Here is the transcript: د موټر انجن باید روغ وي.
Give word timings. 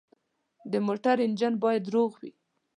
د 0.71 0.73
موټر 0.85 1.17
انجن 1.25 1.53
باید 1.63 1.83
روغ 1.93 2.11
وي. 2.21 2.31